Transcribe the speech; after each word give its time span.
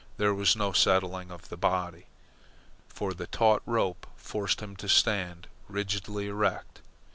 There 0.17 0.33
was 0.33 0.55
no 0.55 0.71
settling 0.71 1.29
of 1.29 1.49
the 1.49 1.57
body, 1.57 2.05
for 2.89 3.13
the 3.13 3.27
taut 3.27 3.61
rope 3.67 4.07
forced 4.15 4.59
him 4.59 4.75
to 4.77 4.89
stand 4.89 5.45
rigidly 5.67 6.25
erect. 6.27 6.81